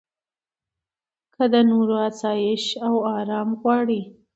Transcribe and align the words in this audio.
که 1.35 1.43
د 1.53 1.55
نورو 1.69 1.95
اسایش 2.09 2.63
او 2.85 2.95
ارام 3.17 3.49
غواړې. 3.61 4.01